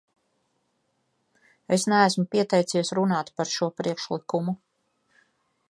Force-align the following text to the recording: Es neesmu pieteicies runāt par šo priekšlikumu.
Es 1.77 1.85
neesmu 1.93 2.25
pieteicies 2.35 2.93
runāt 3.01 3.31
par 3.39 3.53
šo 3.53 3.73
priekšlikumu. 3.83 4.57